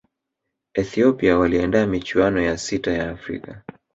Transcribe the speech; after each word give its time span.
ethiopia 0.73 1.37
waliandaa 1.37 1.85
michuano 1.87 2.41
ya 2.41 2.57
sita 2.57 2.91
ya 2.91 3.09
afrika 3.09 3.63